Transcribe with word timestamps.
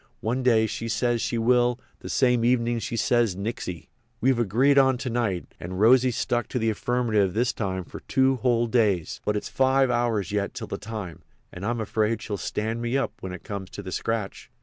One 0.21 0.41
day 0.41 0.65
she 0.65 0.89
says 0.89 1.21
she 1.21 1.37
will; 1.37 1.79
the 1.99 2.09
same 2.09 2.43
evenin' 2.43 2.79
she 2.79 2.95
says 2.97 3.35
nixy. 3.35 3.89
We've 4.19 4.39
agreed 4.39 4.79
on 4.79 4.97
to 4.97 5.11
night, 5.11 5.53
and 5.59 5.79
Rosy's 5.79 6.17
stuck 6.17 6.47
to 6.47 6.57
the 6.57 6.71
affirmative 6.71 7.35
this 7.35 7.53
time 7.53 7.83
for 7.83 7.99
two 7.99 8.37
whole 8.37 8.65
days. 8.65 9.21
But 9.25 9.37
it's 9.37 9.47
five 9.47 9.91
hours 9.91 10.31
yet 10.31 10.55
till 10.55 10.65
the 10.65 10.79
time, 10.79 11.21
and 11.53 11.63
I'm 11.63 11.79
afraid 11.79 12.19
she'll 12.23 12.37
stand 12.37 12.81
me 12.81 12.97
up 12.97 13.13
when 13.19 13.31
it 13.31 13.43
comes 13.43 13.69
to 13.69 13.83
the 13.83 13.91
scratch." 13.91 14.49